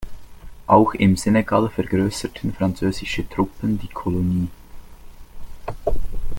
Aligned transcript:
Auch 0.65 0.95
im 0.95 1.15
Senegal 1.15 1.69
vergrößerten 1.69 2.55
französische 2.55 3.29
Truppen 3.29 3.77
die 3.77 3.87
Kolonie. 3.87 4.47